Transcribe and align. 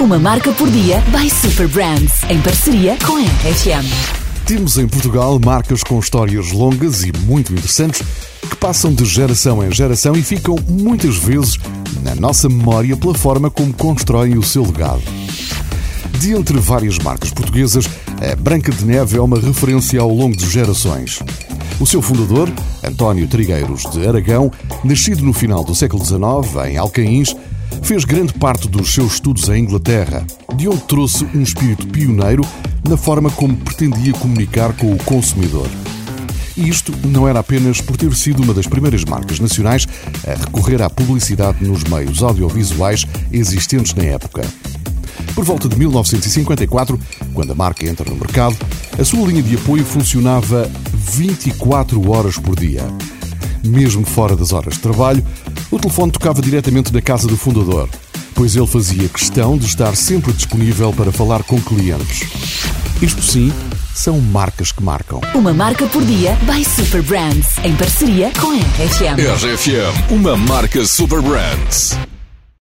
Uma 0.00 0.16
marca 0.16 0.52
por 0.52 0.70
dia 0.70 1.02
by 1.10 1.28
Super 1.28 1.66
Brands, 1.66 2.22
em 2.30 2.40
parceria 2.40 2.96
com 3.04 3.16
a 3.16 3.20
RFM. 3.20 3.84
Temos 4.46 4.78
em 4.78 4.86
Portugal 4.86 5.40
marcas 5.44 5.82
com 5.82 5.98
histórias 5.98 6.52
longas 6.52 7.02
e 7.02 7.10
muito 7.26 7.52
interessantes 7.52 8.02
que 8.48 8.56
passam 8.56 8.94
de 8.94 9.04
geração 9.04 9.62
em 9.62 9.72
geração 9.72 10.14
e 10.14 10.22
ficam 10.22 10.54
muitas 10.68 11.16
vezes 11.16 11.58
na 12.04 12.14
nossa 12.14 12.48
memória 12.48 12.96
pela 12.96 13.12
forma 13.12 13.50
como 13.50 13.72
constroem 13.72 14.38
o 14.38 14.42
seu 14.42 14.64
legado. 14.64 15.02
De 16.20 16.32
entre 16.32 16.58
várias 16.58 16.96
marcas 16.98 17.30
portuguesas, 17.30 17.88
a 18.22 18.36
Branca 18.36 18.70
de 18.70 18.84
Neve 18.84 19.18
é 19.18 19.20
uma 19.20 19.40
referência 19.40 20.00
ao 20.00 20.10
longo 20.10 20.36
de 20.36 20.48
gerações. 20.48 21.18
O 21.80 21.86
seu 21.86 22.00
fundador, 22.00 22.48
António 22.84 23.26
Trigueiros 23.26 23.82
de 23.90 24.06
Aragão, 24.06 24.50
nascido 24.84 25.24
no 25.24 25.32
final 25.32 25.64
do 25.64 25.74
século 25.74 26.04
XIX 26.04 26.68
em 26.68 26.76
Alcaíns, 26.76 27.34
fez 27.82 28.04
grande 28.04 28.32
parte 28.34 28.68
dos 28.68 28.92
seus 28.92 29.14
estudos 29.14 29.48
em 29.48 29.62
Inglaterra, 29.62 30.26
de 30.56 30.68
onde 30.68 30.82
trouxe 30.82 31.24
um 31.34 31.42
espírito 31.42 31.86
pioneiro 31.86 32.44
na 32.88 32.96
forma 32.96 33.30
como 33.30 33.56
pretendia 33.56 34.12
comunicar 34.12 34.72
com 34.74 34.92
o 34.92 35.04
consumidor. 35.04 35.68
E 36.56 36.68
isto 36.68 36.92
não 37.06 37.28
era 37.28 37.38
apenas 37.38 37.80
por 37.80 37.96
ter 37.96 38.12
sido 38.14 38.42
uma 38.42 38.52
das 38.52 38.66
primeiras 38.66 39.04
marcas 39.04 39.38
nacionais 39.38 39.86
a 40.26 40.34
recorrer 40.34 40.82
à 40.82 40.90
publicidade 40.90 41.64
nos 41.64 41.84
meios 41.84 42.22
audiovisuais 42.22 43.06
existentes 43.30 43.94
na 43.94 44.02
época. 44.02 44.42
Por 45.34 45.44
volta 45.44 45.68
de 45.68 45.78
1954, 45.78 46.98
quando 47.32 47.52
a 47.52 47.54
marca 47.54 47.86
entra 47.86 48.10
no 48.10 48.16
mercado, 48.16 48.56
a 48.98 49.04
sua 49.04 49.26
linha 49.28 49.42
de 49.42 49.54
apoio 49.54 49.84
funcionava 49.84 50.68
24 50.92 52.10
horas 52.10 52.36
por 52.36 52.58
dia. 52.58 52.82
Mesmo 53.64 54.04
fora 54.04 54.36
das 54.36 54.52
horas 54.52 54.74
de 54.74 54.80
trabalho, 54.80 55.24
o 55.70 55.78
telefone 55.78 56.12
tocava 56.12 56.40
diretamente 56.40 56.92
da 56.92 57.00
casa 57.00 57.26
do 57.26 57.36
fundador, 57.36 57.88
pois 58.34 58.56
ele 58.56 58.66
fazia 58.66 59.08
questão 59.08 59.56
de 59.56 59.66
estar 59.66 59.94
sempre 59.96 60.32
disponível 60.32 60.92
para 60.92 61.12
falar 61.12 61.42
com 61.42 61.60
clientes. 61.60 62.22
Isto 63.02 63.22
sim, 63.22 63.52
são 63.94 64.20
marcas 64.20 64.72
que 64.72 64.82
marcam. 64.82 65.20
Uma 65.34 65.52
marca 65.52 65.86
por 65.86 66.04
dia 66.04 66.36
by 66.42 66.64
Super 66.64 67.02
Brands, 67.02 67.58
em 67.64 67.74
parceria 67.76 68.30
com 68.40 68.50
a 68.50 68.56
RFM. 68.56 69.18
RFM, 69.18 70.12
uma 70.12 70.36
marca 70.36 70.84
Super 70.84 71.20
Brands. 71.20 71.96